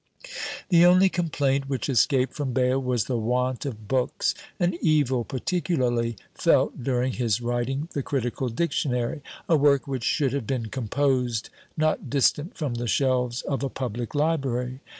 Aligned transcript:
The 0.69 0.83
only 0.83 1.09
complaint 1.09 1.69
which 1.69 1.87
escaped 1.87 2.33
from 2.33 2.53
Bayle 2.53 2.81
was 2.81 3.03
the 3.05 3.19
want 3.19 3.67
of 3.67 3.87
books; 3.87 4.33
an 4.59 4.75
evil 4.81 5.23
particularly 5.23 6.17
felt 6.33 6.83
during 6.83 7.13
his 7.13 7.39
writing 7.39 7.87
the 7.93 8.01
"Critical 8.01 8.49
Dictionary;" 8.49 9.21
a 9.47 9.57
work 9.57 9.85
which 9.87 10.03
should 10.03 10.33
have 10.33 10.47
been 10.47 10.69
composed 10.69 11.51
not 11.77 12.09
distant 12.09 12.57
from 12.57 12.73
the 12.73 12.87
shelves 12.87 13.43
of 13.43 13.61
a 13.63 13.69
public 13.69 14.15
library. 14.15 14.79